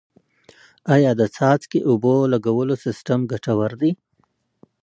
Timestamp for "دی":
3.81-3.91